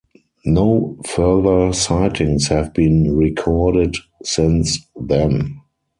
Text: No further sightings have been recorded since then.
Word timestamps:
No 0.45 0.97
further 1.05 1.71
sightings 1.73 2.47
have 2.47 2.73
been 2.73 3.15
recorded 3.15 3.97
since 4.23 4.79
then. 4.99 5.61